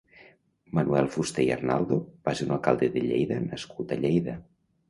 [0.77, 1.99] Manuel Fuster i Arnaldo
[2.29, 4.39] va ser un alcalde de Lleida nascut a Lleida.